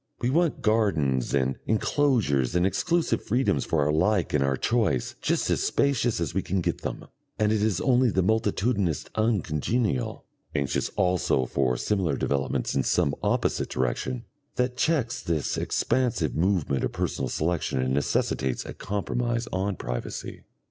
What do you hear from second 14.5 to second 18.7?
that checks this expansive movement of personal selection and necessitates